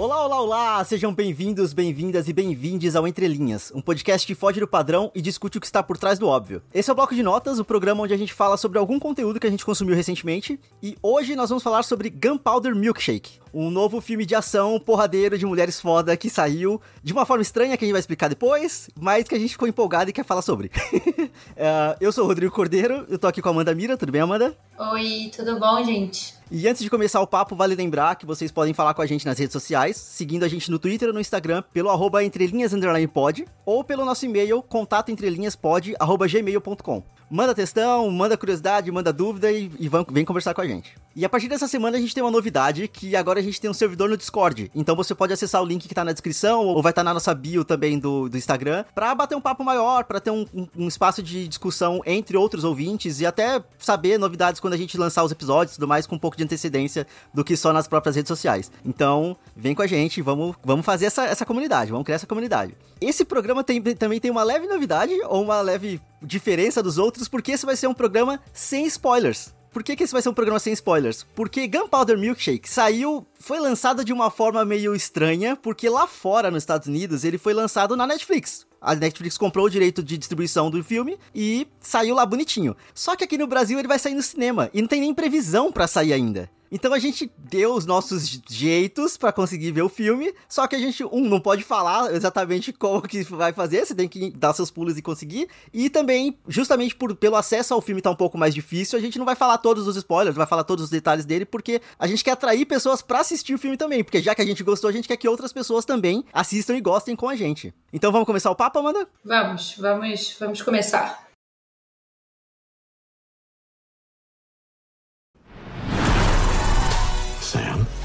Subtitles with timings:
[0.00, 0.84] Olá, olá, olá!
[0.84, 5.20] Sejam bem-vindos, bem-vindas e bem-vindes ao Entre Linhas, um podcast que foge do padrão e
[5.20, 6.62] discute o que está por trás do óbvio.
[6.72, 9.38] Esse é o Bloco de Notas, o programa onde a gente fala sobre algum conteúdo
[9.38, 14.00] que a gente consumiu recentemente, e hoje nós vamos falar sobre Gunpowder Milkshake, um novo
[14.00, 17.86] filme de ação porradeiro de mulheres foda que saiu de uma forma estranha que a
[17.86, 20.68] gente vai explicar depois, mas que a gente ficou empolgado e quer falar sobre.
[20.68, 24.22] uh, eu sou o Rodrigo Cordeiro, eu tô aqui com a Amanda Mira, tudo bem,
[24.22, 24.56] Amanda?
[24.78, 26.39] Oi, tudo bom, gente?
[26.52, 29.24] E antes de começar o papo, vale lembrar que vocês podem falar com a gente
[29.24, 33.84] nas redes sociais, seguindo a gente no Twitter ou no Instagram pelo arroba entrelinhas_pod ou
[33.84, 37.04] pelo nosso e-mail contatoentrelinhaspod@gmail.com.
[37.30, 40.96] Manda textão, manda curiosidade, manda dúvida e, e vem, vem conversar com a gente.
[41.14, 43.70] E a partir dessa semana a gente tem uma novidade, que agora a gente tem
[43.70, 44.68] um servidor no Discord.
[44.74, 47.14] Então você pode acessar o link que tá na descrição, ou vai estar tá na
[47.14, 50.66] nossa bio também do, do Instagram, pra bater um papo maior, pra ter um, um,
[50.76, 55.22] um, espaço de discussão entre outros ouvintes e até saber novidades quando a gente lançar
[55.22, 58.16] os episódios e tudo mais com um pouco de antecedência do que só nas próprias
[58.16, 58.70] redes sociais.
[58.84, 62.76] Então, vem com a gente, vamos, vamos fazer essa, essa comunidade, vamos criar essa comunidade.
[63.00, 67.52] Esse programa tem, também tem uma leve novidade, ou uma leve diferença dos outros, porque
[67.52, 69.54] esse vai ser um programa sem spoilers.
[69.72, 71.24] Por que, que esse vai ser um programa sem spoilers?
[71.34, 76.64] Porque Gunpowder Milkshake saiu, foi lançado de uma forma meio estranha, porque lá fora, nos
[76.64, 78.66] Estados Unidos, ele foi lançado na Netflix.
[78.80, 82.74] A Netflix comprou o direito de distribuição do filme e saiu lá bonitinho.
[82.94, 85.70] Só que aqui no Brasil ele vai sair no cinema e não tem nem previsão
[85.70, 86.50] para sair ainda.
[86.70, 90.78] Então a gente deu os nossos jeitos para conseguir ver o filme, só que a
[90.78, 94.70] gente, um, não pode falar exatamente como que vai fazer, você tem que dar seus
[94.70, 98.54] pulos e conseguir, e também, justamente por, pelo acesso ao filme tá um pouco mais
[98.54, 101.44] difícil, a gente não vai falar todos os spoilers, vai falar todos os detalhes dele,
[101.44, 104.46] porque a gente quer atrair pessoas para assistir o filme também, porque já que a
[104.46, 107.74] gente gostou, a gente quer que outras pessoas também assistam e gostem com a gente.
[107.92, 109.08] Então vamos começar o papo, Amanda?
[109.24, 111.29] Vamos, vamos, vamos começar.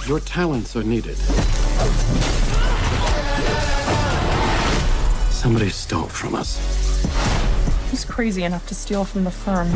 [0.08, 1.18] Your talents are needed.
[5.32, 6.60] Somebody stole from us.
[7.90, 9.68] Who's crazy enough to steal from the firm?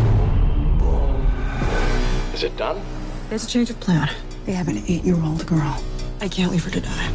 [2.33, 2.79] Is it done?
[3.29, 4.09] There's a change of plan.
[4.45, 5.81] They have an eight-year-old girl.
[6.21, 7.11] I can't leave her to die.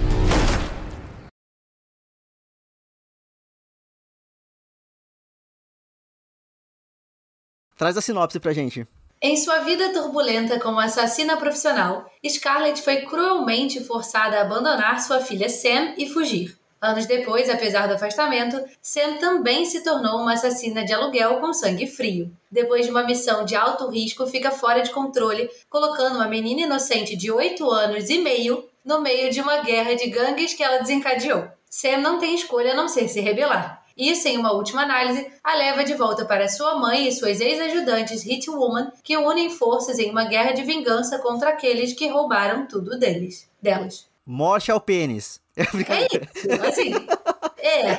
[7.76, 8.86] Traz a sinopse pra gente.
[9.26, 15.48] Em sua vida turbulenta como assassina profissional, Scarlett foi cruelmente forçada a abandonar sua filha
[15.48, 16.54] Sam e fugir.
[16.78, 21.86] Anos depois, apesar do afastamento, Sam também se tornou uma assassina de aluguel com sangue
[21.86, 22.30] frio.
[22.50, 27.16] Depois de uma missão de alto risco, fica fora de controle, colocando uma menina inocente
[27.16, 31.48] de 8 anos e meio no meio de uma guerra de gangues que ela desencadeou.
[31.70, 33.83] Sam não tem escolha a não ser se rebelar.
[33.96, 38.24] Isso, em uma última análise, a leva de volta para sua mãe e suas ex-ajudantes
[38.24, 43.48] Hitwoman, que unem forças em uma guerra de vingança contra aqueles que roubaram tudo deles,
[43.62, 44.06] delas.
[44.26, 45.42] Morte ao pênis.
[45.56, 46.92] É isso, assim.
[47.58, 47.96] É.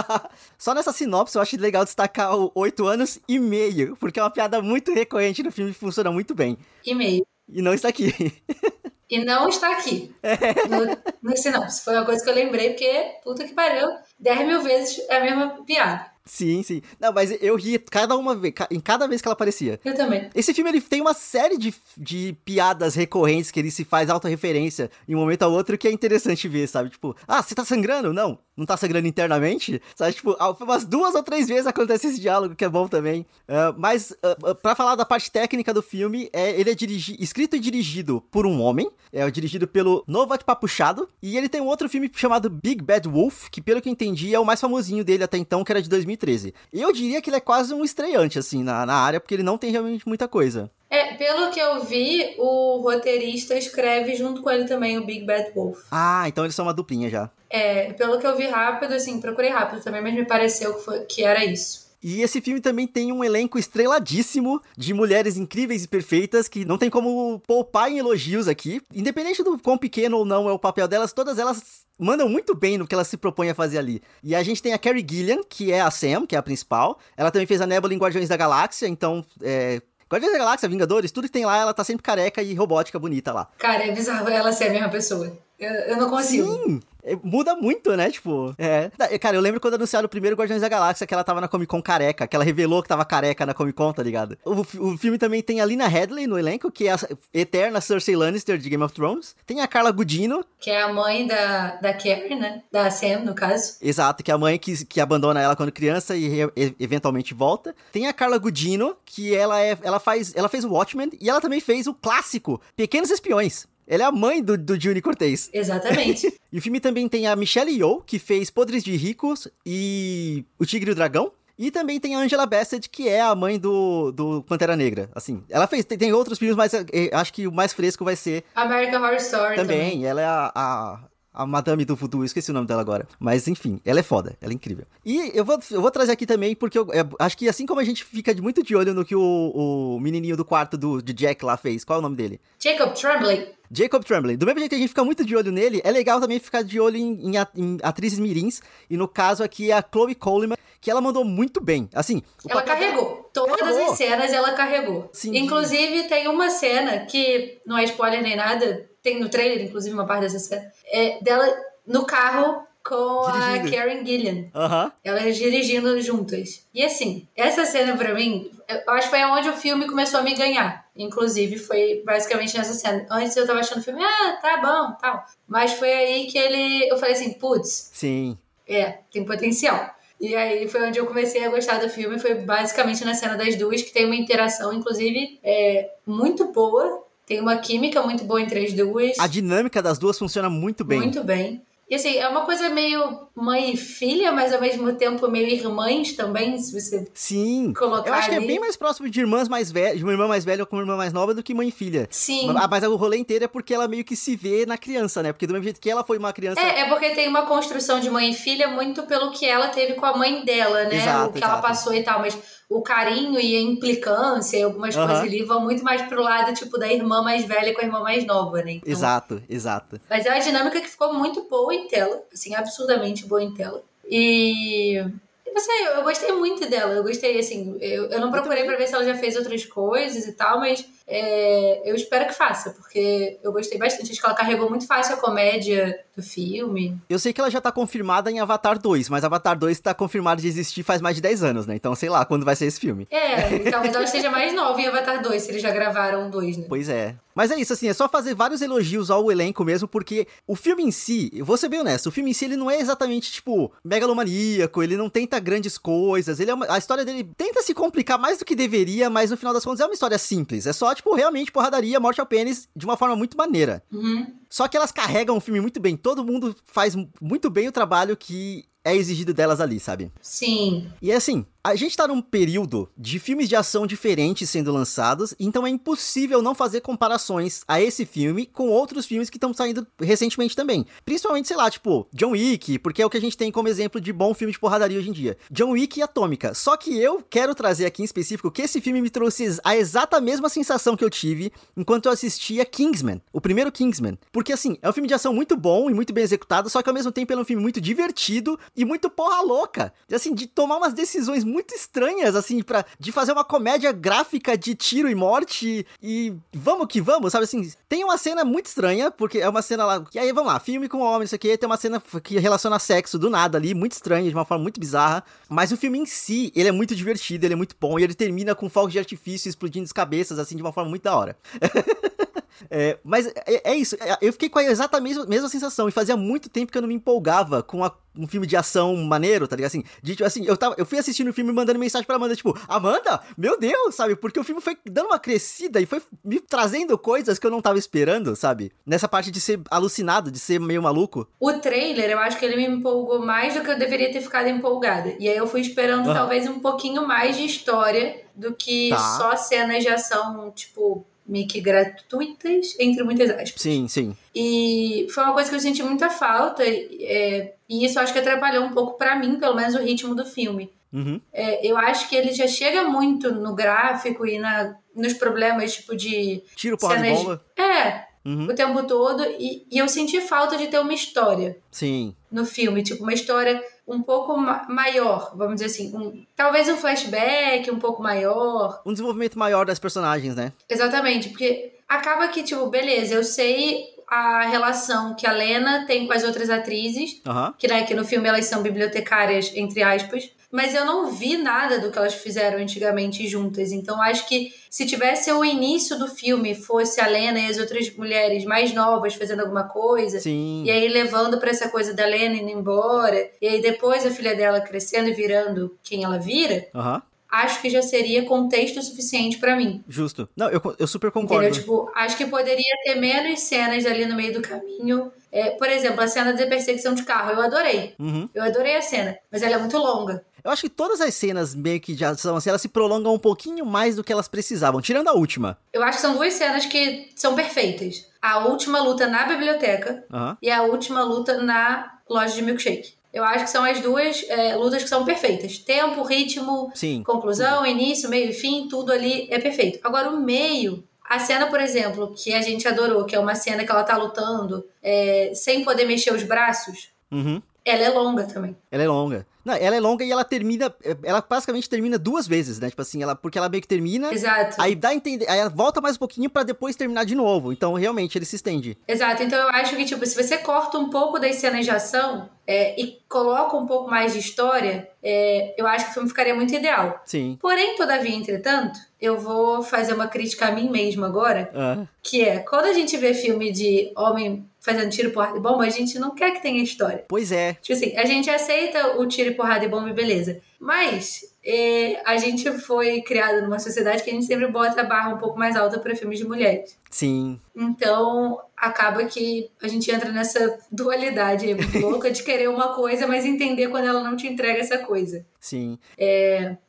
[0.56, 4.30] Só nessa sinopse eu acho legal destacar o 8 anos e meio, porque é uma
[4.30, 6.56] piada muito recorrente no filme e funciona muito bem.
[6.84, 7.26] E meio.
[7.48, 8.12] E não está aqui.
[9.10, 10.14] E não está aqui.
[10.22, 10.68] É.
[10.68, 11.84] No, no sinopse.
[11.84, 13.88] Foi uma coisa que eu lembrei, porque, puta que pariu,
[14.18, 16.14] 10 mil vezes é a mesma piada.
[16.26, 16.80] Sim, sim.
[16.98, 19.78] Não, mas eu ri cada uma vez, em cada vez que ela aparecia.
[19.84, 20.30] Eu também.
[20.34, 24.90] Esse filme ele tem uma série de, de piadas recorrentes que ele se faz autorreferência
[25.06, 26.88] em um momento ao outro que é interessante ver, sabe?
[26.88, 28.12] Tipo, ah, você tá sangrando?
[28.12, 29.80] Não, não tá sangrando internamente?
[29.94, 30.14] Sabe?
[30.14, 33.26] Tipo, umas duas ou três vezes acontece esse diálogo que é bom também.
[33.48, 37.16] Uh, mas, uh, uh, pra falar da parte técnica do filme, é, ele é dirigi
[37.20, 41.66] escrito e dirigido por um homem, é dirigido pelo Novak Papuchado, e ele tem um
[41.66, 45.04] outro filme chamado Big Bad Wolf, que pelo que eu entendi é o mais famosinho
[45.04, 46.54] dele até então, que era de 2000 2013.
[46.72, 49.58] Eu diria que ele é quase um estreante, assim, na, na área, porque ele não
[49.58, 50.70] tem realmente muita coisa.
[50.94, 55.50] É, pelo que eu vi, o roteirista escreve junto com ele também o Big Bad
[55.52, 55.80] Wolf.
[55.90, 57.28] Ah, então eles são uma duplinha já.
[57.50, 61.00] É, pelo que eu vi rápido, assim, procurei rápido também, mas me pareceu que, foi,
[61.00, 61.84] que era isso.
[62.00, 66.78] E esse filme também tem um elenco estreladíssimo de mulheres incríveis e perfeitas que não
[66.78, 68.80] tem como poupar em elogios aqui.
[68.94, 72.78] Independente do quão pequeno ou não é o papel delas, todas elas mandam muito bem
[72.78, 74.00] no que elas se propõem a fazer ali.
[74.22, 76.98] E a gente tem a Carrie Gillian, que é a Sam, que é a principal.
[77.16, 79.80] Ela também fez a Nebula em Guardiões da Galáxia, então é,
[80.10, 83.32] Guardiões da Galáxia, Vingadores, tudo que tem lá, ela tá sempre careca e robótica bonita
[83.32, 83.48] lá.
[83.58, 85.36] Cara, é bizarro ela ser a mesma pessoa.
[85.64, 86.52] Eu, eu não consigo.
[86.52, 88.10] Sim, é, muda muito, né?
[88.10, 88.90] Tipo, é.
[89.18, 91.68] Cara, eu lembro quando anunciaram o primeiro Guardiões da Galáxia que ela tava na Comic
[91.68, 94.38] Con careca, que ela revelou que tava careca na Comic Con, tá ligado?
[94.44, 96.98] O, o filme também tem a Lina Headley no elenco, que é a
[97.32, 99.36] eterna Cersei Lannister de Game of Thrones.
[99.46, 100.44] Tem a Carla Gudino.
[100.58, 102.62] Que é a mãe da, da Carrie, né?
[102.72, 103.76] Da Sam, no caso.
[103.82, 107.74] Exato, que é a mãe que, que abandona ela quando criança e, e eventualmente volta.
[107.92, 109.76] Tem a Carla Gudino, que ela é.
[109.82, 110.34] Ela faz.
[110.34, 113.66] Ela fez o Watchmen e ela também fez o clássico Pequenos Espiões.
[113.86, 115.50] Ela é a mãe do, do Juni Cortez.
[115.52, 116.32] Exatamente.
[116.54, 120.64] E o filme também tem a Michelle Yeoh, que fez Podres de Ricos e O
[120.64, 121.32] Tigre e o Dragão.
[121.58, 125.08] E também tem a Angela Bassett, que é a mãe do, do Pantera Negra.
[125.14, 125.84] Assim, ela fez.
[125.84, 129.16] Tem, tem outros filmes, mas eh, acho que o mais fresco vai ser American Horror
[129.16, 129.90] Story também.
[129.90, 130.06] também.
[130.06, 130.98] Ela é a, a,
[131.34, 133.06] a Madame do Voodoo, esqueci o nome dela agora.
[133.18, 134.86] Mas enfim, ela é foda, ela é incrível.
[135.04, 137.80] E eu vou, eu vou trazer aqui também, porque eu é, acho que assim como
[137.80, 139.20] a gente fica muito de olho no que o,
[139.54, 142.40] o menininho do quarto do, de Jack lá fez, qual é o nome dele?
[142.62, 143.52] Jacob Tremblay.
[143.70, 144.36] Jacob Tremblay.
[144.36, 146.62] Do mesmo jeito que a gente fica muito de olho nele, é legal também ficar
[146.62, 148.62] de olho em, em em atrizes mirins.
[148.88, 151.88] E no caso aqui é a Chloe Coleman, que ela mandou muito bem.
[151.94, 153.30] Assim, Ela dela- carregou.
[153.32, 153.90] Todas Carregou.
[153.90, 155.10] as cenas ela carregou.
[155.12, 155.36] Sim.
[155.36, 160.06] Inclusive, tem uma cena que não é spoiler nem nada, tem no trailer, inclusive, uma
[160.06, 161.46] parte dessa cena, é dela
[161.86, 163.68] no carro com Dirigindo.
[163.68, 164.44] a Karen Gillian.
[164.54, 164.92] Aham.
[165.02, 166.66] Elas dirigindo juntas.
[166.74, 170.22] E assim, essa cena pra mim, eu acho que foi onde o filme começou a
[170.22, 170.84] me ganhar.
[170.96, 173.06] Inclusive, foi basicamente nessa cena.
[173.10, 175.24] Antes eu tava achando o filme, ah, tá bom, tal.
[175.46, 176.90] Mas foi aí que ele.
[176.90, 178.36] Eu falei assim, putz, Sim.
[178.68, 179.94] é, tem potencial.
[180.20, 183.56] E aí foi onde eu comecei a gostar do filme, foi basicamente na cena das
[183.56, 187.03] duas, que tem uma interação, inclusive, é, muito boa.
[187.26, 189.18] Tem uma química muito boa entre as duas.
[189.18, 191.00] A dinâmica das duas funciona muito bem.
[191.00, 191.62] Muito bem.
[191.88, 196.14] E assim, é uma coisa meio mãe e filha, mas ao mesmo tempo meio irmãs
[196.14, 197.74] também, se você Sim.
[197.76, 198.46] colocar Eu acho que é ali.
[198.46, 200.96] bem mais próximo de irmãs mais velhas, de uma irmã mais velha com uma irmã
[200.96, 202.08] mais nova do que mãe e filha.
[202.10, 202.50] Sim.
[202.70, 205.30] Mas o rolê inteiro é porque ela meio que se vê na criança, né?
[205.32, 206.58] Porque do mesmo jeito que ela foi uma criança.
[206.58, 209.92] É, é porque tem uma construção de mãe e filha muito pelo que ela teve
[209.92, 210.96] com a mãe dela, né?
[210.96, 211.68] Exato, o que ela exato.
[211.68, 212.36] passou e tal, mas
[212.74, 215.06] o carinho e a implicância e algumas Aham.
[215.06, 218.00] coisas ali vão muito mais pro lado, tipo, da irmã mais velha com a irmã
[218.00, 218.72] mais nova, né?
[218.72, 220.00] Então, Exato, exato.
[220.10, 223.80] Mas é uma dinâmica que ficou muito boa em tela, assim, absurdamente boa em tela.
[224.10, 225.00] E.
[225.46, 226.94] Não sei, eu gostei muito dela.
[226.94, 227.76] Eu gostei, assim.
[227.80, 230.84] Eu, eu não procurei pra ver se ela já fez outras coisas e tal, mas
[231.06, 234.10] é, eu espero que faça, porque eu gostei bastante.
[234.12, 236.96] Acho que ela carregou muito fácil a comédia do filme.
[237.08, 240.40] Eu sei que ela já tá confirmada em Avatar 2, mas Avatar 2 tá confirmado
[240.40, 241.74] de existir faz mais de 10 anos, né?
[241.74, 243.06] Então sei lá quando vai ser esse filme.
[243.10, 246.66] É, talvez ela esteja mais nova em Avatar 2, se eles já gravaram dois, né?
[246.68, 247.14] Pois é.
[247.34, 250.84] Mas é isso, assim, é só fazer vários elogios ao elenco mesmo, porque o filme
[250.84, 253.32] em si, eu vou ser bem honesto, o filme em si ele não é exatamente,
[253.32, 257.74] tipo, megalomaníaco, ele não tenta grandes coisas, ele é uma- a história dele tenta se
[257.74, 260.64] complicar mais do que deveria, mas no final das contas é uma história simples.
[260.64, 263.82] É só, tipo, realmente porradaria, morte ao pênis, de uma forma muito maneira.
[263.92, 264.26] Uhum.
[264.48, 268.16] Só que elas carregam o filme muito bem, todo mundo faz muito bem o trabalho
[268.16, 270.12] que é exigido delas ali, sabe?
[270.20, 270.90] Sim.
[271.00, 275.34] E é assim, a gente tá num período de filmes de ação diferentes sendo lançados,
[275.40, 279.86] então é impossível não fazer comparações a esse filme com outros filmes que estão saindo
[279.98, 280.84] recentemente também.
[281.06, 283.98] Principalmente, sei lá, tipo, John Wick, porque é o que a gente tem como exemplo
[283.98, 285.38] de bom filme de porradaria hoje em dia.
[285.50, 286.52] John Wick e Atômica.
[286.52, 290.20] Só que eu quero trazer aqui em específico que esse filme me trouxe a exata
[290.20, 294.18] mesma sensação que eu tive enquanto eu assistia Kingsman, o primeiro Kingsman.
[294.30, 296.90] Porque assim, é um filme de ação muito bom e muito bem executado, só que
[296.90, 299.94] ao mesmo tempo é um filme muito divertido e muito porra louca.
[300.12, 304.74] Assim, de tomar umas decisões muito estranhas, assim, para de fazer uma comédia gráfica de
[304.74, 307.72] tiro e morte e vamos que vamos, sabe assim?
[307.88, 310.04] Tem uma cena muito estranha, porque é uma cena lá.
[310.12, 313.20] E aí, vamos lá, filme com homem, isso aqui, tem uma cena que relaciona sexo
[313.20, 315.22] do nada ali, muito estranha, de uma forma muito bizarra.
[315.48, 318.14] Mas o filme em si, ele é muito divertido, ele é muito bom, e ele
[318.14, 321.36] termina com fogos de artifício explodindo as cabeças, assim, de uma forma muito da hora.
[322.70, 325.92] É, mas é, é isso, é, eu fiquei com a exata mesma, mesma sensação, e
[325.92, 329.48] fazia muito tempo que eu não me empolgava com a- um filme de ação maneiro,
[329.48, 329.66] tá ligado?
[329.70, 332.14] Assim, de, tipo, assim eu, tava, eu fui assistindo o filme e mandando mensagem pra
[332.14, 334.14] Amanda, tipo, Amanda, meu Deus, sabe?
[334.14, 337.60] Porque o filme foi dando uma crescida e foi me trazendo coisas que eu não
[337.60, 338.70] tava esperando, sabe?
[338.86, 341.26] Nessa parte de ser alucinado, de ser meio maluco.
[341.40, 344.46] O trailer, eu acho que ele me empolgou mais do que eu deveria ter ficado
[344.48, 345.16] empolgada.
[345.18, 348.98] E aí eu fui esperando talvez um pouquinho mais de história do que Tá.
[349.18, 353.54] só cenas de ação, tipo, meio que gratuitas, entre muitas aspas.
[353.56, 354.16] Sim, sim.
[354.34, 358.64] E foi uma coisa que eu senti muita falta, é, e isso acho que atrapalhou
[358.64, 360.70] um pouco pra mim, pelo menos, o ritmo do filme.
[360.92, 361.20] Uhum.
[361.32, 365.96] É, eu acho que ele já chega muito no gráfico e na, nos problemas, tipo,
[365.96, 367.44] de Tiro, porra cenas- bomba.
[367.58, 368.46] É, Uhum.
[368.46, 372.14] o tempo todo, e, e eu senti falta de ter uma história Sim.
[372.32, 376.76] no filme, tipo, uma história um pouco ma- maior, vamos dizer assim, um- talvez um
[376.76, 378.80] flashback um pouco maior.
[378.86, 380.52] Um desenvolvimento maior das personagens, né?
[380.68, 386.12] Exatamente, porque acaba que, tipo, beleza, eu sei a relação que a Lena tem com
[386.12, 387.54] as outras atrizes, Aham.
[387.58, 391.80] que, né, que no filme elas são bibliotecárias, entre aspas, mas eu não vi nada
[391.80, 393.72] do que elas fizeram antigamente juntas.
[393.72, 397.92] Então acho que se tivesse o início do filme fosse a Lena e as outras
[397.96, 400.62] mulheres mais novas fazendo alguma coisa, Sim.
[400.64, 404.36] e aí levando pra essa coisa da Lena indo embora, e aí depois a filha
[404.36, 407.02] dela crescendo e virando quem ela vira, Aham.
[407.32, 409.82] acho que já seria contexto suficiente para mim.
[409.88, 410.28] Justo.
[410.36, 411.42] Não, eu, eu super concordo.
[411.42, 411.60] Entendeu?
[411.62, 415.10] Tipo, acho que poderia ter menos cenas ali no meio do caminho.
[415.34, 417.96] É, por exemplo, a cena de perseguição de carro, eu adorei.
[417.98, 418.28] Uhum.
[418.32, 420.24] Eu adorei a cena, mas ela é muito longa.
[420.44, 423.18] Eu acho que todas as cenas meio que de ação, assim, elas se prolongam um
[423.18, 425.58] pouquinho mais do que elas precisavam, tirando a última.
[425.72, 428.06] Eu acho que são duas cenas que são perfeitas.
[428.22, 430.38] A última luta na biblioteca Aham.
[430.40, 432.94] e a última luta na loja de milkshake.
[433.12, 435.58] Eu acho que são as duas é, lutas que são perfeitas.
[435.58, 437.02] Tempo, ritmo, Sim.
[437.02, 439.80] conclusão, início, meio e fim, tudo ali é perfeito.
[439.82, 443.64] Agora, o meio, a cena, por exemplo, que a gente adorou, que é uma cena
[443.64, 447.40] que ela tá lutando é, sem poder mexer os braços, Uhum.
[447.64, 448.56] ela é longa também.
[448.70, 449.26] Ela é longa.
[449.44, 450.74] Não, ela é longa e ela termina.
[451.02, 452.70] Ela basicamente termina duas vezes, né?
[452.70, 454.12] Tipo assim, ela, porque ela meio que termina.
[454.12, 454.56] Exato.
[454.60, 455.28] Aí dá a entender.
[455.28, 457.52] Aí ela volta mais um pouquinho pra depois terminar de novo.
[457.52, 458.78] Então, realmente, ele se estende.
[458.88, 462.28] Exato, então eu acho que, tipo, se você corta um pouco das cenas de ação
[462.46, 466.34] é, e coloca um pouco mais de história, é, eu acho que o filme ficaria
[466.34, 467.02] muito ideal.
[467.04, 467.38] Sim.
[467.40, 472.38] Porém, todavia, entretanto, eu vou fazer uma crítica a mim mesma agora, Ah, que é,
[472.38, 476.14] quando a gente vê filme de homem fazendo tiro, porrada e bomba, a gente não
[476.14, 477.04] quer que tenha história.
[477.06, 477.52] pois é.
[477.60, 480.40] Tipo assim, a gente aceita o tiro, porrada e bomba e beleza.
[480.58, 485.14] Mas é, a gente foi criado numa sociedade que a gente sempre bota a barra
[485.14, 486.78] um pouco mais alta para filmes de mulheres.
[486.90, 487.40] Sim.
[487.54, 491.46] Então, acaba que a gente entra nessa dualidade
[491.80, 495.24] louca de querer uma coisa, mas entender quando ela não te entrega essa coisa.
[495.38, 495.78] Sim.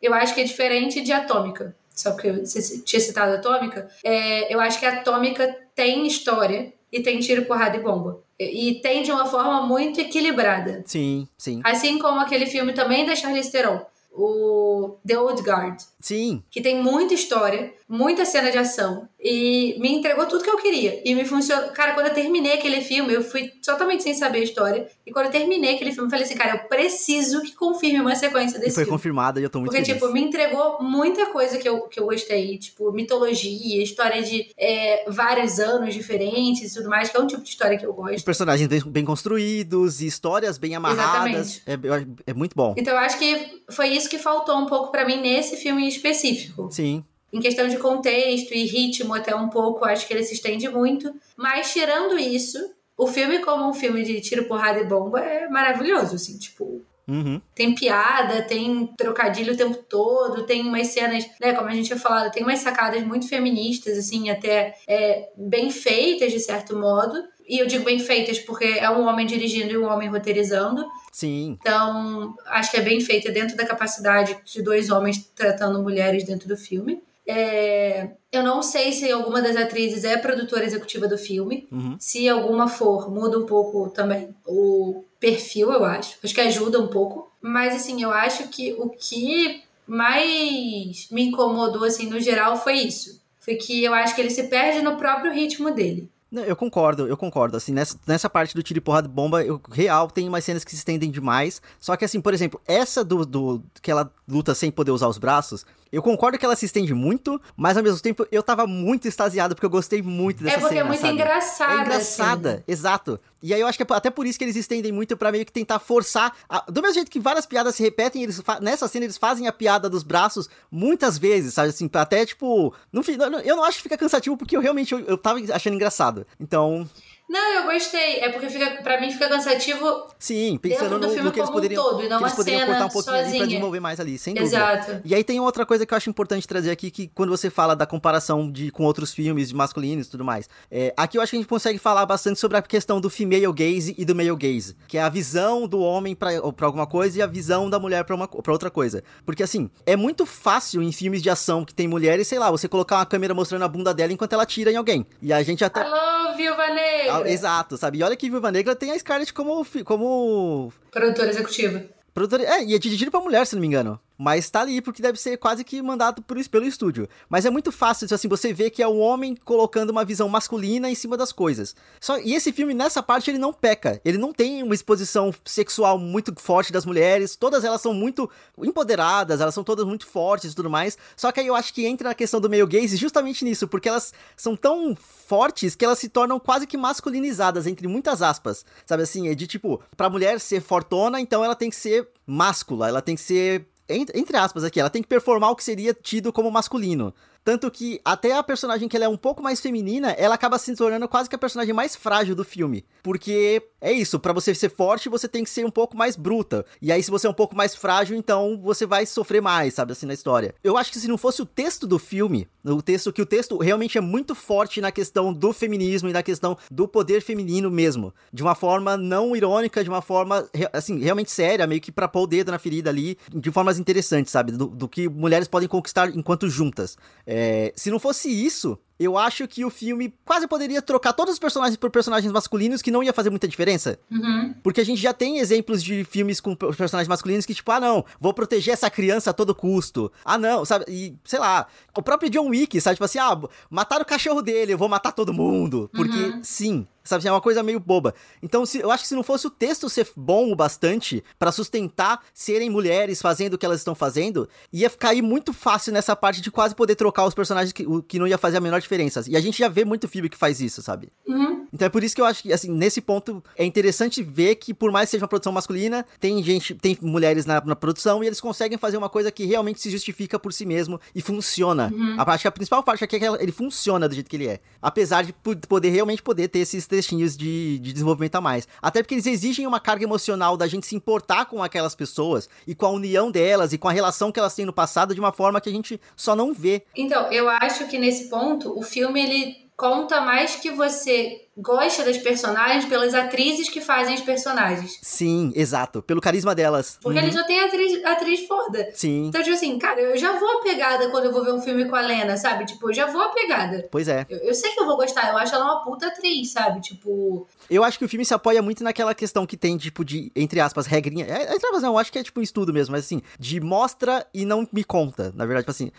[0.02, 1.76] Eu acho que é diferente de Atômica.
[1.96, 3.88] Só porque você tinha citado Atômica.
[4.04, 8.22] É, eu acho que Atômica tem história e tem tiro, porrada e bomba.
[8.40, 10.82] E, e tem de uma forma muito equilibrada.
[10.86, 11.28] Sim.
[11.38, 11.60] Sim.
[11.64, 16.44] Assim como aquele filme também da Charlize Theron, o The Old Guard, Sim.
[16.52, 21.02] que tem muita história, muita cena de ação e me entregou tudo que eu queria.
[21.04, 21.70] E me funcionou.
[21.70, 24.88] Cara, quando eu terminei aquele filme, eu fui totalmente sem saber a história.
[25.06, 28.16] E quando eu terminei aquele filme, eu falei assim, cara, eu preciso que confirme uma
[28.16, 28.96] sequência E desse foi filme.
[28.98, 30.00] confirmada e eu tô muito Porque, feliz.
[30.00, 32.58] tipo, me entregou muita coisa que eu, que eu gostei.
[32.60, 37.42] Tipo, mitologia, história de é, vários anos diferentes e tudo mais, que é um tipo
[37.42, 38.24] de história que eu gosto.
[38.24, 41.62] Personagens bem, bem construídos, e histórias bem amarradas.
[41.66, 42.76] É, é- é muito bom.
[42.78, 46.70] Então, eu acho que foi isso que faltou um pouco pra mim nesse filme específico.
[46.72, 47.04] Sim.
[47.32, 51.14] Em questão de contexto e ritmo, até um pouco, acho que ele se estende muito.
[51.36, 52.58] Mas, tirando isso,
[52.98, 56.82] o filme, como um filme de tiro, porrada e bomba, é maravilhoso, assim, tipo.
[57.08, 57.40] Uhum.
[57.54, 62.00] Tem piada, tem trocadilho o tempo todo, tem umas cenas, né, como a gente tinha
[62.00, 67.24] falado, tem umas sacadas muito feministas, assim, até é, bem feitas, de certo modo.
[67.48, 70.86] E eu digo bem feitas porque é um homem dirigindo e um homem roteirizando.
[71.12, 71.58] Sim.
[71.62, 76.48] Então, acho que é bem feita dentro da capacidade de dois homens tratando mulheres dentro
[76.48, 77.02] do filme.
[77.28, 81.68] É, Eu não sei se alguma das atrizes é produtora executiva do filme.
[81.72, 81.96] Uhum.
[82.00, 86.18] Se alguma for, muda um pouco também o perfil, eu acho.
[86.24, 87.32] Acho que ajuda um pouco.
[87.42, 93.22] Mas, assim, eu acho que o que mais me incomodou, assim, no geral, foi isso.
[93.40, 96.10] Foi que eu acho que ele se perde no próprio ritmo dele.
[96.32, 97.56] Eu concordo, eu concordo.
[97.56, 100.64] Assim, nessa, nessa parte do tiro e porrada de bomba, eu, real, tem umas cenas
[100.64, 101.62] que se estendem demais.
[101.80, 105.18] Só que, assim, por exemplo, essa do, do que ela luta sem poder usar os
[105.18, 109.08] braços, eu concordo que ela se estende muito, mas ao mesmo tempo eu tava muito
[109.08, 110.86] extasiado porque eu gostei muito dessa é porque cena.
[110.86, 111.14] é muito sabe?
[111.14, 111.74] engraçada.
[111.74, 113.20] É engraçada, exato.
[113.42, 115.46] E aí eu acho que é até por isso que eles estendem muito pra meio
[115.46, 116.36] que tentar forçar.
[116.50, 119.48] a- do mesmo jeito que várias piadas se repetem, eles fa- nessa cena eles fazem
[119.48, 121.70] a piada dos braços muitas vezes, sabe?
[121.70, 122.74] Assim, até tipo.
[122.92, 123.04] Não-
[123.42, 126.26] eu não acho que fica cansativo porque eu realmente eu, eu tava achando engraçado.
[126.40, 126.90] Então,
[127.28, 128.20] Não, eu gostei.
[128.20, 130.08] É porque fica, pra mim fica cansativo.
[130.20, 131.84] sim, pensando no, no que eles como um poderiam.
[131.84, 133.48] todo, e não que eles poderiam cortar um pouquinho ali pra sozinha.
[133.48, 134.56] desenvolver mais ali, sem dúvida.
[134.56, 135.02] Exato.
[135.04, 137.76] E aí tem outra coisa que eu acho importante trazer aqui, que quando você fala
[137.76, 141.32] da comparação de, com outros filmes de masculinos e tudo mais, é, aqui eu acho
[141.32, 144.36] que a gente consegue falar bastante sobre a questão do female gaze e do male
[144.36, 147.80] gaze, que é a visão do homem pra, pra alguma coisa e a visão da
[147.80, 149.04] mulher pra, uma, pra outra coisa.
[149.26, 152.68] Porque assim, é muito fácil em filmes de ação que tem mulheres, sei lá, você
[152.68, 155.06] colocar uma câmera mostrando a bunda dela enquanto ela tira em alguém.
[155.22, 155.82] E a gente até...
[155.82, 156.64] Alô, Viúva
[157.10, 157.34] Ah, Negra!
[157.34, 158.00] exato, sabe?
[158.00, 161.84] E olha que Viúva Negra tem a Scarlett como, como Produtora executiva.
[162.14, 164.00] Produtora, é, e é dirigido pra mulher, se não me engano.
[164.18, 167.08] Mas tá ali porque deve ser quase que mandado por, pelo estúdio.
[167.30, 170.90] Mas é muito fácil, assim, você vê que é o homem colocando uma visão masculina
[170.90, 171.76] em cima das coisas.
[172.00, 174.00] Só, e esse filme, nessa parte, ele não peca.
[174.06, 177.36] Ele não tem uma exposição sexual muito forte das mulheres.
[177.36, 180.98] Todas elas são muito empoderadas, elas são todas muito fortes e tudo mais.
[181.16, 183.90] Só que aí eu acho que entra na questão do meio gaze justamente nisso, porque
[183.90, 188.66] elas são tão fortes que elas se tornam quase que masculinizadas, entre muitas aspas.
[188.86, 192.88] Sabe assim, é de tipo, pra mulher ser fortona, então ela tem que ser máscula,
[192.88, 196.34] ela tem que ser entre aspas aqui, ela tem que performar o que seria tido
[196.34, 197.14] como masculino.
[197.46, 200.76] Tanto que até a personagem que ela é um pouco mais feminina, ela acaba se
[200.76, 202.84] tornando quase que a personagem mais frágil do filme.
[203.04, 206.66] Porque é isso, para você ser forte, você tem que ser um pouco mais bruta.
[206.82, 209.92] E aí, se você é um pouco mais frágil, então você vai sofrer mais, sabe,
[209.92, 210.56] assim, na história.
[210.64, 213.60] Eu acho que se não fosse o texto do filme, o texto, que o texto
[213.60, 218.12] realmente é muito forte na questão do feminismo e na questão do poder feminino mesmo.
[218.34, 222.24] De uma forma não irônica, de uma forma, assim, realmente séria, meio que pra pôr
[222.24, 224.52] o dedo na ferida ali, de formas interessantes, sabe?
[224.52, 226.98] Do, do que mulheres podem conquistar enquanto juntas.
[227.24, 227.35] É,
[227.76, 231.78] se não fosse isso, eu acho que o filme quase poderia trocar todos os personagens
[231.78, 234.00] por personagens masculinos que não ia fazer muita diferença.
[234.10, 234.54] Uhum.
[234.64, 238.06] Porque a gente já tem exemplos de filmes com personagens masculinos que, tipo, ah, não,
[238.20, 240.12] vou proteger essa criança a todo custo.
[240.24, 240.86] Ah, não, sabe?
[240.88, 242.96] E, sei lá, o próprio John Wick, sabe?
[242.96, 243.38] Tipo assim, ah,
[243.70, 245.90] mataram o cachorro dele, eu vou matar todo mundo.
[245.94, 246.40] Porque, uhum.
[246.42, 248.16] sim, Sabe, é uma coisa meio boba.
[248.42, 251.52] Então, se, eu acho que se não fosse o texto ser bom o bastante para
[251.52, 256.42] sustentar serem mulheres fazendo o que elas estão fazendo, ia cair muito fácil nessa parte
[256.42, 259.24] de quase poder trocar os personagens que, o, que não ia fazer a menor diferença.
[259.28, 261.10] E a gente já vê muito filme que faz isso, sabe?
[261.28, 261.66] Uhum.
[261.74, 264.74] Então é por isso que eu acho que, assim, nesse ponto é interessante ver que,
[264.74, 268.28] por mais que seja uma produção masculina, tem gente, tem mulheres na, na produção e
[268.28, 271.92] eles conseguem fazer uma coisa que realmente se justifica por si mesmo e funciona.
[271.94, 272.16] Uhum.
[272.18, 274.60] A, parte, a principal parte aqui é que ele funciona do jeito que ele é.
[274.82, 275.34] Apesar de
[275.68, 278.68] poder realmente poder ter esses trechinhos de, de desenvolvimento a mais.
[278.82, 282.74] Até porque eles exigem uma carga emocional da gente se importar com aquelas pessoas e
[282.76, 285.32] com a união delas e com a relação que elas têm no passado de uma
[285.32, 286.84] forma que a gente só não vê.
[286.96, 292.18] Então, eu acho que nesse ponto o filme ele conta mais que você gosta das
[292.18, 295.00] personagens pelas atrizes que fazem os personagens.
[295.02, 296.02] Sim, exato.
[296.02, 297.00] Pelo carisma delas.
[297.02, 297.26] Porque uhum.
[297.26, 298.90] ele já tem atriz, atriz foda.
[298.94, 299.28] Sim.
[299.28, 301.96] Então, tipo assim, cara, eu já vou apegada quando eu vou ver um filme com
[301.96, 302.66] a Lena, sabe?
[302.66, 303.88] Tipo, eu já vou apegada.
[303.90, 304.26] Pois é.
[304.30, 306.82] Eu, eu sei que eu vou gostar, eu acho ela uma puta atriz, sabe?
[306.82, 307.48] Tipo.
[307.70, 310.60] Eu acho que o filme se apoia muito naquela questão que tem, tipo, de, entre
[310.60, 311.26] aspas, regrinha.
[311.26, 313.60] É, entre aspas, não, eu acho que é tipo um estudo mesmo, mas assim, de
[313.62, 315.34] mostra e não me conta.
[315.36, 315.92] Na verdade, tipo assim,